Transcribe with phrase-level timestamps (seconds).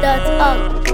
[0.00, 0.88] GetAtunes.org.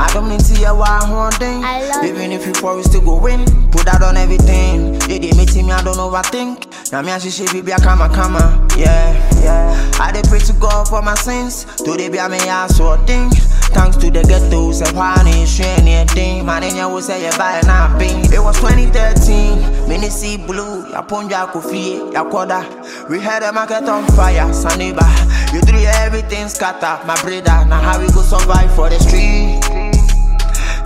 [0.00, 1.64] I don't mean to hear why holding.
[1.64, 4.96] I love Even if you for still go win, put that on everything.
[5.00, 6.92] They dey meet me, I don't overthink.
[6.92, 9.10] Now me and she she be a kama kama, yeah,
[9.42, 9.90] yeah.
[10.00, 11.64] I dey pray to God for my sins.
[11.82, 13.30] Today be a me ass or thing.
[13.74, 16.46] Thanks to the ghetto, say why ain't anything.
[16.46, 18.24] Man, in your will say you buy na ping.
[18.32, 20.88] It was 2013, mini see blue.
[20.90, 22.62] Ya ponja kofi, ya koda.
[23.10, 25.04] We had a market on fire, Saniba.
[25.52, 27.64] You threw everything scatter, my brother.
[27.64, 29.60] Now how we go survive for the street?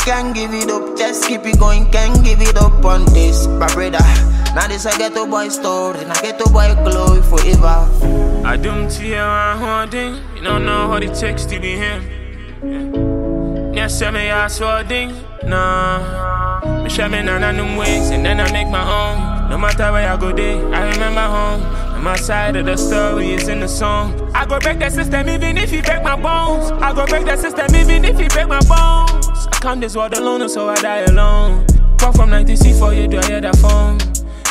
[0.05, 3.73] Can't give it up, just keep it going, can't give it up on this, my
[3.73, 4.03] brother.
[4.55, 7.89] Now this a ghetto boy story, now ghetto boy glory forever.
[8.45, 10.17] I don't hear a holding.
[10.37, 12.03] You don't know how it takes to be him.
[13.75, 15.15] Yeah, say me I saw ding.
[15.45, 19.51] Nah, me share me none of them ways, and then I make my own.
[19.51, 21.92] No matter where I go, there I remember home.
[22.03, 24.29] My side of the story is in the song.
[24.35, 26.73] I go break the system even if you break my bones.
[26.73, 29.47] I go break the system even if you break my bones.
[29.47, 31.65] I come this world alone, so I die alone.
[31.99, 33.99] Come from 90 for you, do I hear that phone?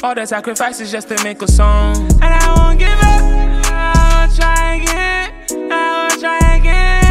[0.02, 1.98] All the sacrifices just to make a song.
[2.24, 3.22] And I won't give up.
[3.70, 5.72] I will try again.
[5.72, 7.02] I will try again.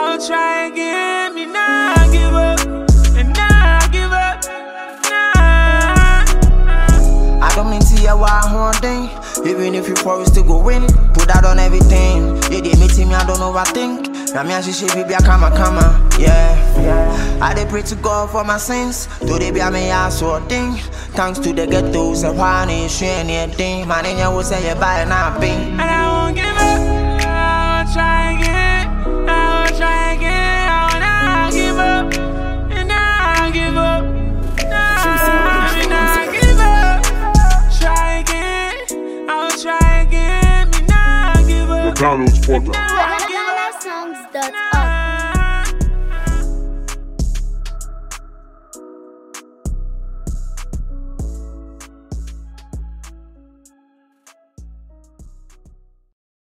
[0.00, 0.57] Oh, I
[8.16, 9.10] I to why.
[9.46, 12.36] Even if you for still go win, put that on everything.
[12.52, 14.34] Yeah, they meet me, I don't overthink.
[14.34, 16.54] Now me and she she be a kama kama, yeah.
[16.80, 17.38] yeah.
[17.40, 19.06] I dey pray to God for my sins.
[19.20, 20.74] Today be a me ass or thing.
[21.16, 22.90] Thanks to the ghetto, say why I ain't
[23.28, 23.88] anything.
[23.88, 25.00] Man, in your will say you buy.
[25.00, 26.17] And I won't
[42.00, 44.67] McDonald's Porter.